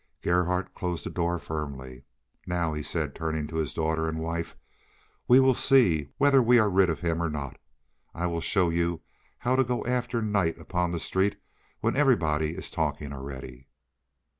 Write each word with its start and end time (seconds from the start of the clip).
Gerhardt 0.23 0.73
closed 0.73 1.05
the 1.05 1.11
door 1.11 1.37
firmly. 1.37 2.05
"Now," 2.47 2.73
he 2.73 2.81
said, 2.81 3.13
turning 3.13 3.45
to 3.45 3.57
his 3.57 3.71
daughter 3.71 4.09
and 4.09 4.17
wife, 4.17 4.57
"we 5.27 5.39
will 5.39 5.53
see 5.53 6.09
whether 6.17 6.41
we 6.41 6.57
are 6.57 6.71
rid 6.71 6.89
of 6.89 7.01
him 7.01 7.21
or 7.21 7.29
not. 7.29 7.57
I 8.15 8.25
will 8.25 8.41
show 8.41 8.71
you 8.71 9.01
how 9.37 9.55
to 9.55 9.63
go 9.63 9.85
after 9.85 10.19
night 10.19 10.57
upon 10.59 10.89
the 10.89 10.97
streets 10.99 11.35
when 11.81 11.95
everybody 11.95 12.55
is 12.55 12.71
talking 12.71 13.13
already." 13.13 13.67